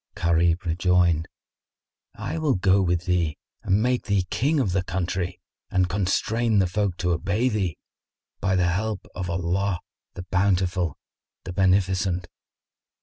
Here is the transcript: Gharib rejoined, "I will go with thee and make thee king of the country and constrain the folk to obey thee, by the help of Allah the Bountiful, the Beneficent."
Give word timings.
Gharib 0.15 0.65
rejoined, 0.65 1.27
"I 2.15 2.39
will 2.39 2.55
go 2.55 2.81
with 2.81 3.05
thee 3.05 3.37
and 3.61 3.83
make 3.83 4.05
thee 4.05 4.25
king 4.31 4.59
of 4.59 4.71
the 4.71 4.81
country 4.83 5.39
and 5.69 5.87
constrain 5.89 6.57
the 6.57 6.65
folk 6.65 6.97
to 6.97 7.11
obey 7.11 7.49
thee, 7.49 7.77
by 8.39 8.55
the 8.55 8.69
help 8.69 9.05
of 9.13 9.29
Allah 9.29 9.79
the 10.15 10.23
Bountiful, 10.31 10.97
the 11.43 11.53
Beneficent." 11.53 12.27